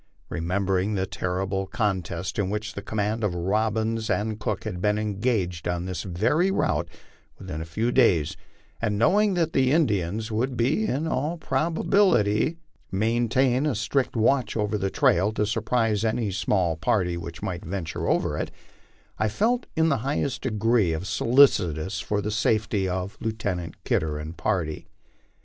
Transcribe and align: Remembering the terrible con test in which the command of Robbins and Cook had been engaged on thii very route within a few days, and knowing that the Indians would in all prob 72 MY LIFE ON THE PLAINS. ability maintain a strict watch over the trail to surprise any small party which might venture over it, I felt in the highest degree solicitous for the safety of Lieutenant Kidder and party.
Remembering 0.29 0.95
the 0.95 1.05
terrible 1.05 1.67
con 1.67 2.01
test 2.01 2.39
in 2.39 2.49
which 2.49 2.73
the 2.73 2.81
command 2.81 3.23
of 3.23 3.35
Robbins 3.35 4.09
and 4.09 4.39
Cook 4.39 4.63
had 4.63 4.81
been 4.81 4.97
engaged 4.97 5.67
on 5.67 5.85
thii 5.85 6.05
very 6.05 6.49
route 6.49 6.89
within 7.37 7.61
a 7.61 7.65
few 7.65 7.91
days, 7.91 8.35
and 8.81 8.97
knowing 8.97 9.35
that 9.35 9.53
the 9.53 9.71
Indians 9.71 10.31
would 10.31 10.59
in 10.59 11.05
all 11.05 11.37
prob 11.37 11.75
72 11.75 11.75
MY 11.75 11.75
LIFE 11.75 11.75
ON 11.75 11.75
THE 11.75 11.79
PLAINS. 11.79 11.85
ability 11.85 12.57
maintain 12.91 13.65
a 13.67 13.75
strict 13.75 14.15
watch 14.15 14.57
over 14.57 14.75
the 14.79 14.89
trail 14.89 15.31
to 15.33 15.45
surprise 15.45 16.03
any 16.03 16.31
small 16.31 16.75
party 16.77 17.15
which 17.15 17.43
might 17.43 17.63
venture 17.63 18.07
over 18.09 18.39
it, 18.39 18.49
I 19.19 19.27
felt 19.27 19.67
in 19.75 19.89
the 19.89 19.97
highest 19.97 20.41
degree 20.41 20.97
solicitous 21.03 21.99
for 21.99 22.23
the 22.23 22.31
safety 22.31 22.89
of 22.89 23.19
Lieutenant 23.21 23.83
Kidder 23.83 24.17
and 24.17 24.35
party. 24.35 24.87